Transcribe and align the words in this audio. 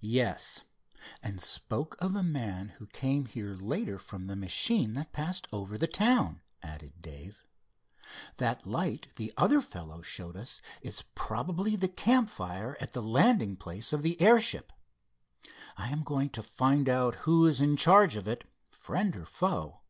"Yes, 0.00 0.64
and 1.22 1.40
spoke 1.40 1.94
of 2.00 2.16
a 2.16 2.24
man 2.24 2.70
who 2.80 2.88
came 2.88 3.26
here 3.26 3.54
later 3.54 4.00
from 4.00 4.26
the 4.26 4.34
machine 4.34 4.94
that 4.94 5.12
passed 5.12 5.46
over 5.52 5.78
the 5.78 5.86
town," 5.86 6.40
added 6.60 6.94
Dave. 7.00 7.46
"That 8.38 8.66
light 8.66 9.14
the 9.14 9.32
other 9.36 9.60
fellow 9.60 10.02
showed 10.02 10.36
us 10.36 10.60
is 10.82 11.04
probably 11.14 11.76
the 11.76 11.86
campfire 11.86 12.76
at 12.80 12.94
the 12.94 13.00
landing 13.00 13.54
place 13.56 13.92
of 13.92 14.02
the 14.02 14.20
airship. 14.20 14.72
I 15.76 15.92
am 15.92 16.02
going 16.02 16.30
to 16.30 16.42
find 16.42 16.88
out 16.88 17.14
who 17.22 17.46
is 17.46 17.60
in 17.60 17.76
charge 17.76 18.16
of 18.16 18.26
it, 18.26 18.42
friend 18.72 19.14
or 19.14 19.24
foe." 19.24 19.82